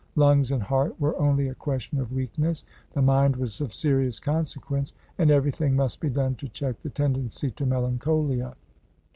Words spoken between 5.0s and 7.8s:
and everything must be done to check the tendency to